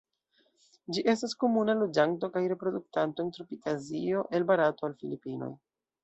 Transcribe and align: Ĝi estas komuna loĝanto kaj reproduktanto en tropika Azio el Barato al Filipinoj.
Ĝi 0.95 1.01
estas 1.11 1.35
komuna 1.41 1.73
loĝanto 1.81 2.29
kaj 2.37 2.41
reproduktanto 2.53 3.25
en 3.25 3.29
tropika 3.35 3.69
Azio 3.75 4.23
el 4.39 4.47
Barato 4.53 4.89
al 4.89 4.97
Filipinoj. 5.03 5.51